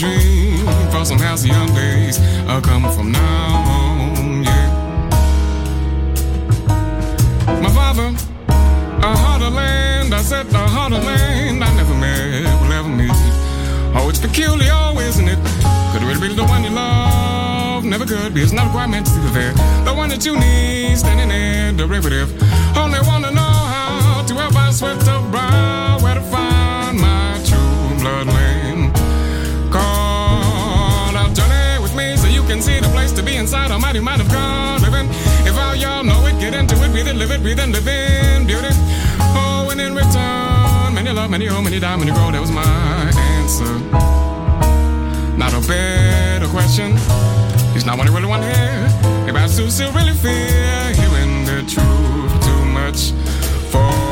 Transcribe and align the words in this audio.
dream 0.00 0.64
for 0.90 1.04
some 1.04 1.18
halcyon 1.18 1.66
days 1.74 2.18
uh, 2.18 2.52
are 2.52 2.62
coming 2.62 2.90
from 2.90 3.12
now 3.12 3.52
on, 3.76 4.42
yeah. 4.42 4.68
My 7.60 7.68
father, 7.68 8.08
a 8.48 9.16
harder 9.22 9.50
land, 9.50 10.14
I 10.14 10.22
said 10.22 10.46
a 10.54 10.58
of 10.58 11.04
land 11.04 11.62
I 11.62 11.74
never 11.76 11.94
met 11.94 12.48
will 12.62 12.72
ever 12.72 12.88
meet. 12.88 13.20
Oh, 13.94 14.08
it's 14.08 14.18
peculiar, 14.18 14.80
isn't 15.08 15.28
it? 15.28 15.38
Could 15.92 16.02
really 16.08 16.28
be 16.28 16.34
the 16.34 16.44
one 16.44 16.64
you 16.64 16.70
love, 16.70 17.84
never 17.84 18.06
could 18.06 18.32
be. 18.32 18.40
It's 18.40 18.52
not 18.52 18.72
quite 18.72 18.88
meant 18.88 19.04
to 19.06 19.20
be 19.20 19.30
there. 19.38 19.52
The 19.84 19.92
one 19.92 20.08
that 20.08 20.24
you 20.24 20.34
need, 20.38 20.96
standing 20.96 21.28
there, 21.28 21.72
derivative. 21.72 22.30
Only 22.74 23.00
wanna 23.06 23.32
know 23.32 23.54
how 23.74 24.24
to 24.26 24.34
ever 24.34 24.80
with 24.80 25.00
the 25.04 25.18
brow, 25.30 25.98
where 26.00 26.14
to 26.14 26.22
find 26.22 26.98
my 26.98 27.38
true 27.44 27.98
bloodline. 28.00 28.39
inside 33.50 33.72
almighty 33.72 33.98
mind 33.98 34.20
of 34.20 34.28
God 34.28 34.80
living. 34.80 35.08
If 35.44 35.58
all 35.58 35.74
y'all 35.74 36.04
know 36.04 36.24
it, 36.26 36.38
get 36.38 36.54
into 36.54 36.76
it, 36.84 36.92
breathe 36.92 37.08
it, 37.08 37.16
live 37.16 37.32
it, 37.32 37.42
breathe 37.42 37.58
and 37.58 37.72
live 37.72 37.88
in 37.88 38.46
beauty. 38.46 38.68
Oh, 39.34 39.68
and 39.72 39.80
in 39.80 39.92
return, 39.92 40.94
many 40.94 41.10
love, 41.10 41.32
many 41.32 41.48
oh, 41.48 41.60
many 41.60 41.80
die, 41.80 41.96
many 41.96 42.12
grow. 42.12 42.30
That 42.30 42.40
was 42.40 42.52
my 42.52 42.62
answer. 43.34 43.72
Not 45.36 45.52
a 45.52 45.66
better 45.66 46.46
question. 46.46 46.92
It's 47.74 47.84
not 47.84 47.98
what 47.98 48.08
I 48.08 48.14
really 48.14 48.28
want 48.28 48.44
here. 48.44 48.54
hear. 48.54 49.28
If 49.30 49.34
I 49.34 49.48
still, 49.48 49.68
still 49.68 49.92
really 49.94 50.14
fear 50.14 50.94
hearing 50.94 51.44
the 51.44 51.58
truth 51.66 52.32
too 52.46 52.64
much 52.66 53.10
for 53.72 54.09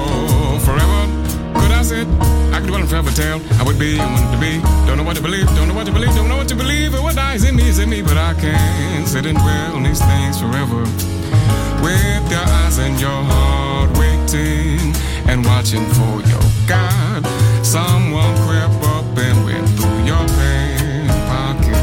I 1.79 1.83
said. 1.83 2.09
I 2.53 2.59
could 2.59 2.67
dwell 2.67 2.81
and 2.81 2.91
forever 2.91 3.13
tale. 3.13 3.41
I 3.61 3.63
would 3.63 3.79
be 3.79 4.01
and 4.01 4.13
wanted 4.13 4.33
to 4.35 4.41
be. 4.41 4.59
Don't 4.85 4.97
know 4.97 5.05
what 5.05 5.15
to 5.15 5.23
believe, 5.23 5.47
don't 5.55 5.69
know 5.69 5.75
what 5.75 5.87
to 5.87 5.93
believe, 5.93 6.13
don't 6.17 6.29
know 6.29 6.37
what 6.37 6.49
to 6.49 6.57
believe. 6.57 6.93
What 6.93 7.15
dies 7.15 7.45
in 7.45 7.55
me 7.55 7.69
is 7.69 7.79
in 7.79 7.89
me, 7.89 8.03
but 8.03 8.19
I 8.19 8.35
can't 8.35 9.07
sit 9.07 9.27
and 9.27 9.39
dwell 9.39 9.77
on 9.77 9.85
these 9.85 10.01
things 10.01 10.41
forever. 10.41 10.83
With 11.79 12.31
your 12.35 12.43
eyes 12.43 12.79
and 12.79 13.01
your 13.01 13.23
heart 13.31 13.97
waiting 13.97 14.93
and 15.31 15.47
watching 15.47 15.87
for 15.95 16.21
your 16.27 16.43
God. 16.67 17.25
Someone 17.65 18.35
crept 18.43 18.83
up 18.83 19.07
and 19.17 19.45
went 19.45 19.69
through 19.79 20.03
your 20.03 20.27
pain 20.35 21.07
pocket. 21.31 21.79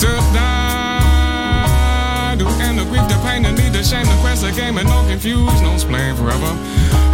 To 0.00 0.08
die, 0.32 2.36
to 2.38 2.46
end 2.64 2.78
the 2.78 2.86
grief, 2.88 3.06
the 3.12 3.20
pain, 3.20 3.42
the 3.42 3.52
need, 3.52 3.74
the 3.74 3.84
shame, 3.84 4.06
the 4.06 4.16
quest, 4.22 4.40
the 4.40 4.52
game, 4.52 4.78
and 4.78 4.88
no 4.88 5.04
confusion, 5.06 5.62
no 5.62 5.74
explain 5.74 6.16
forever. 6.16 6.56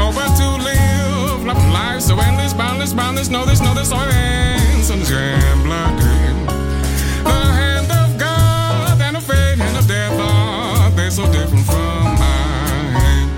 Over 0.02 0.26
to 0.40 0.48
live 0.64 1.44
life 1.72 2.02
so 2.02 2.18
endless, 2.18 2.52
boundless, 2.52 2.92
boundless. 2.92 3.28
No, 3.28 3.44
this, 3.44 3.60
no, 3.60 3.72
this, 3.74 3.90
no 3.90 4.00
ends. 4.00 4.90
And 4.90 5.02
gambler 5.06 5.88
game. 6.00 6.46
The 7.24 7.40
hand 7.60 7.90
of 7.90 8.18
God 8.18 9.00
and 9.00 9.16
of 9.16 9.24
fate 9.24 9.60
and 9.60 9.76
of 9.76 9.86
death 9.86 10.18
are 10.18 10.90
they 10.90 11.08
so 11.10 11.24
different 11.32 11.64
from 11.64 12.04
mine? 12.22 13.28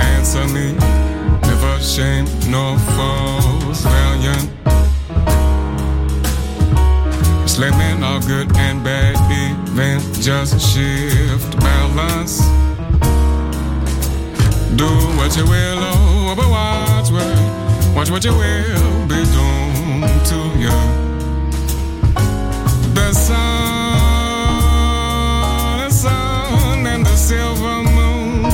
Answer 0.00 0.46
me, 0.48 0.72
never 1.42 1.78
shame 1.80 2.26
nor 2.48 2.78
false 2.96 3.82
valiant. 3.82 4.50
Slimming 7.46 8.02
all 8.02 8.20
good 8.20 8.48
and 8.56 8.82
bad 8.82 9.16
even, 9.30 10.00
just 10.22 10.58
shift 10.72 11.58
balance. 11.60 12.40
Do 14.76 14.86
what 15.16 15.36
you 15.36 15.44
will, 15.44 15.78
oh, 15.80 16.34
but 16.36 16.48
watch 16.48 17.10
what, 17.10 17.26
watch 17.94 18.10
what 18.10 18.24
you 18.24 18.32
will 18.32 19.06
be 19.08 19.24
done 19.24 20.24
to 20.30 20.36
you. 20.58 20.70
The 22.94 23.12
sun, 23.12 23.38
the 25.80 25.90
sun, 25.90 26.86
and 26.86 27.04
the 27.04 27.16
silver 27.16 27.82
moon. 27.82 28.44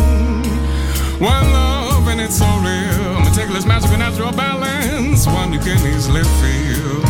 One 1.20 1.52
love, 1.52 2.08
and 2.08 2.20
it's 2.20 2.38
so 2.38 2.46
real. 2.58 3.20
Meticulous, 3.20 3.66
magical, 3.66 3.98
natural 3.98 4.32
balance. 4.32 5.26
One 5.26 5.52
you 5.52 5.60
can 5.60 5.78
easily 5.94 6.24
feel. 6.40 7.02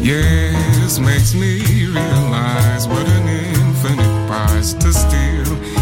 Yes, 0.00 0.98
makes 0.98 1.34
me 1.34 1.86
realize 1.86 2.88
what 2.88 3.06
an 3.06 3.28
infinite 3.28 4.26
price 4.26 4.72
to 4.74 4.92
steal 4.92 5.81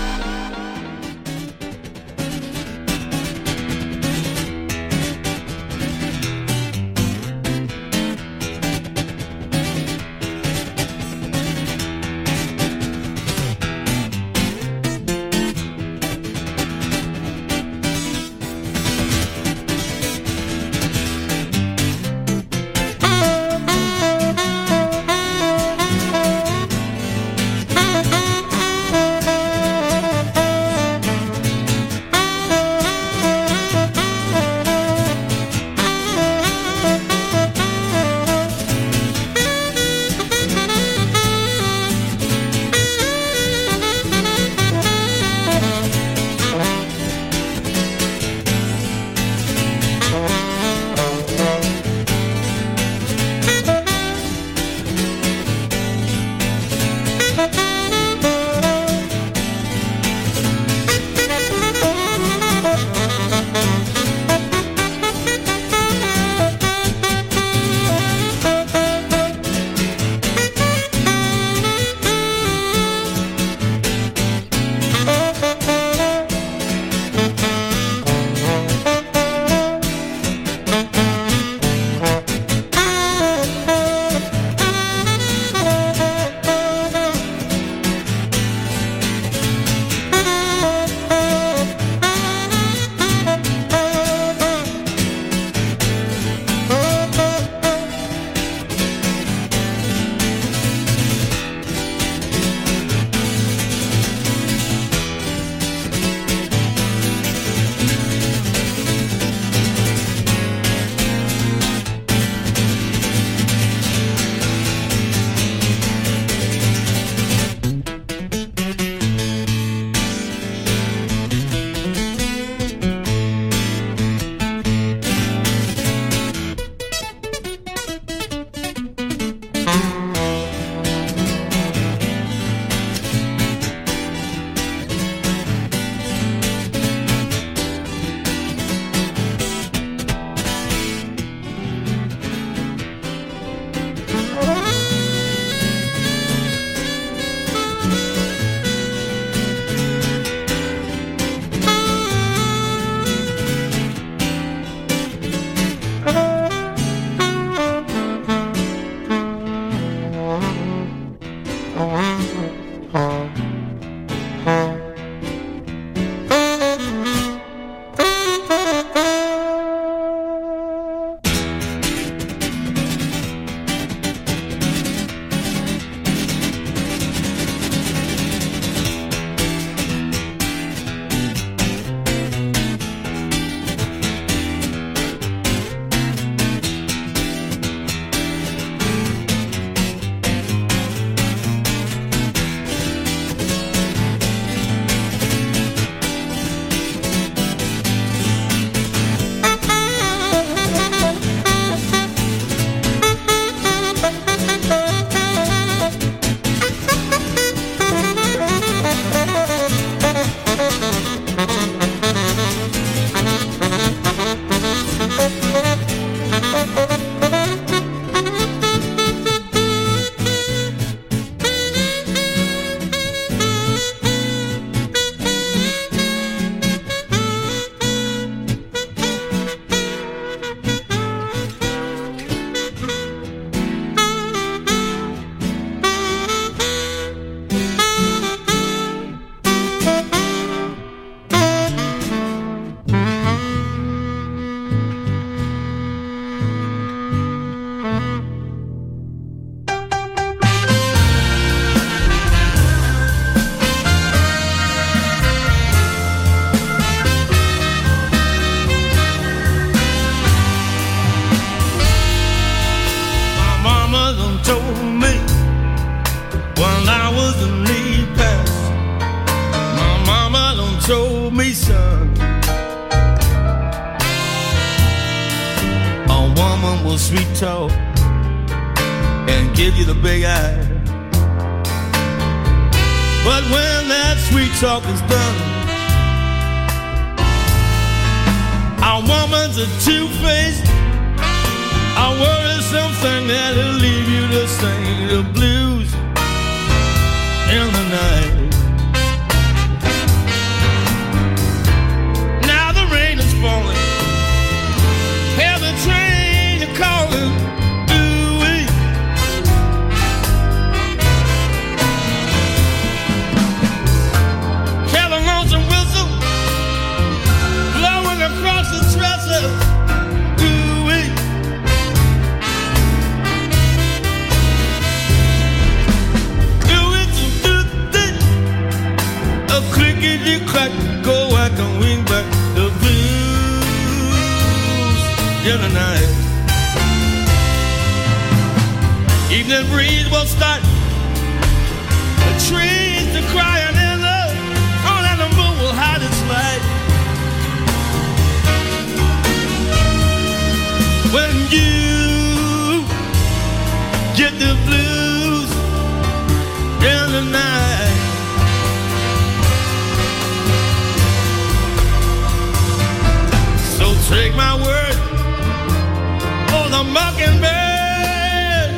Mockingbird 366.91 368.71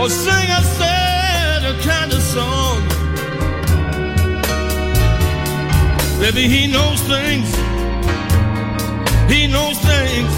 or 0.00 0.08
sing 0.10 0.48
a 0.58 0.62
sad 0.78 1.62
kind 1.82 2.12
of 2.12 2.22
song. 2.22 2.80
Baby, 6.20 6.48
he 6.48 6.66
knows 6.66 7.00
things. 7.02 7.48
He 9.32 9.46
knows 9.46 9.78
things 9.78 10.32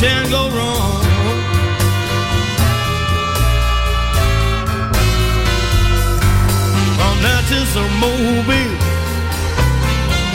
can 0.00 0.28
go 0.30 0.42
wrong. 0.56 1.02
From 6.96 7.14
Memphis 7.22 7.72
to 7.74 7.84
Mobile, 8.04 8.74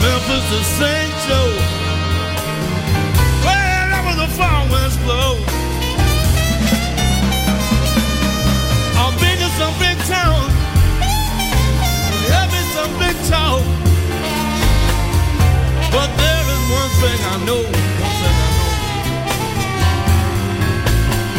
Memphis 0.02 0.44
to 0.50 0.60
St. 0.78 1.12
Joe, 1.26 1.79
far 5.10 5.34
winds 5.34 5.44
blow. 5.44 5.50
some 9.58 9.74
big 9.78 9.98
town. 10.06 10.42
Have 12.32 12.50
me 12.54 12.62
some 12.76 12.92
big 13.02 13.16
town. 13.28 13.60
But 15.94 16.10
there 16.22 16.46
is 16.54 16.62
one 16.80 16.92
thing 17.02 17.20
I 17.32 17.36
know. 17.48 17.64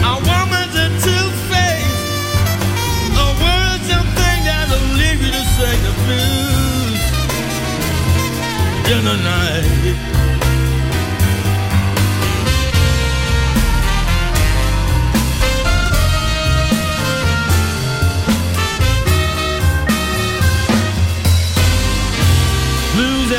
Our 0.08 0.20
woman's 0.30 0.76
a 0.76 0.88
two-faced. 1.06 2.00
A 3.24 3.28
words 3.44 3.88
and 3.98 4.08
thing 4.18 4.40
that'll 4.48 4.86
leave 5.02 5.22
you 5.26 5.32
to 5.32 5.44
the 5.86 5.94
blues 6.04 7.02
in 8.94 9.02
the 9.06 9.18
night. 9.24 10.11